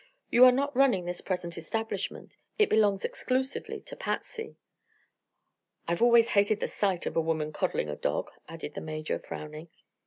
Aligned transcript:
"You 0.31 0.45
are 0.45 0.51
not 0.51 0.75
running 0.75 1.05
this 1.05 1.21
present 1.21 1.59
establishment. 1.59 2.35
It 2.57 2.71
belongs 2.71 3.05
exclusively 3.05 3.79
to 3.81 3.95
Patsy." 3.95 4.57
"I've 5.87 6.01
always 6.01 6.29
hated 6.31 6.59
the 6.59 6.67
sight 6.67 7.05
of 7.05 7.15
a 7.15 7.21
woman 7.21 7.53
coddling 7.53 7.87
a 7.87 7.95
dog," 7.95 8.31
added 8.49 8.73
the 8.73 8.81
Major, 8.81 9.19
frowning. 9.19 9.69